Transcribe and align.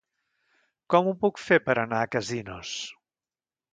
Com 0.93 1.09
ho 1.11 1.13
puc 1.25 1.41
fer 1.49 1.59
per 1.67 1.75
anar 1.83 2.01
a 2.07 2.11
Casinos? 2.17 2.73